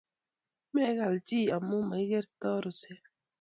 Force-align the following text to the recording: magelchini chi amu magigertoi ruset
magelchini 0.73 1.21
chi 1.27 1.51
amu 1.55 1.77
magigertoi 1.89 2.61
ruset 2.63 3.03